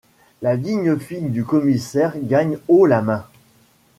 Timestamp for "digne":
0.57-0.97